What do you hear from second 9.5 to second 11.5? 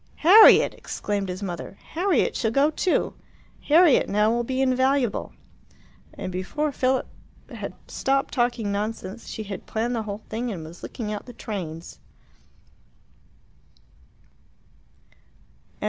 planned the whole thing and was looking out the